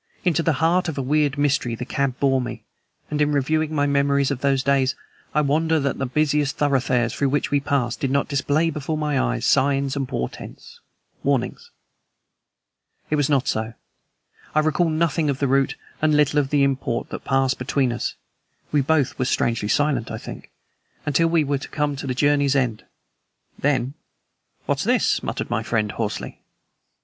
Into 0.25 0.41
the 0.41 0.53
heart 0.53 0.87
of 0.89 0.97
a 0.97 1.01
weird 1.03 1.37
mystery 1.37 1.75
the 1.75 1.85
cab 1.85 2.19
bore 2.19 2.41
me; 2.41 2.63
and 3.11 3.21
in 3.21 3.31
reviewing 3.31 3.75
my 3.75 3.85
memories 3.85 4.31
of 4.31 4.41
those 4.41 4.63
days 4.63 4.95
I 5.35 5.41
wonder 5.41 5.79
that 5.79 5.99
the 5.99 6.07
busy 6.07 6.43
thoroughfares 6.43 7.13
through 7.13 7.29
which 7.29 7.51
we 7.51 7.59
passed 7.59 7.99
did 7.99 8.09
not 8.09 8.27
display 8.27 8.71
before 8.71 8.97
my 8.97 9.19
eyes 9.19 9.45
signs 9.45 9.95
and 9.95 10.07
portents 10.09 10.79
warnings. 11.21 11.69
It 13.11 13.15
was 13.15 13.29
not 13.29 13.47
so. 13.47 13.75
I 14.55 14.61
recall 14.61 14.89
nothing 14.89 15.29
of 15.29 15.37
the 15.37 15.47
route 15.47 15.75
and 16.01 16.17
little 16.17 16.39
of 16.39 16.51
import 16.51 17.11
that 17.11 17.23
passed 17.23 17.59
between 17.59 17.93
us 17.93 18.15
(we 18.71 18.81
both 18.81 19.19
were 19.19 19.25
strangely 19.25 19.69
silent, 19.69 20.09
I 20.09 20.17
think) 20.17 20.49
until 21.05 21.27
we 21.27 21.43
were 21.43 21.59
come 21.59 21.95
to 21.97 22.07
our 22.07 22.13
journey's 22.15 22.55
end. 22.55 22.85
Then: 23.59 23.93
"What's 24.65 24.83
this?" 24.83 25.21
muttered 25.21 25.51
my 25.51 25.61
friend 25.61 25.91
hoarsely. 25.91 26.41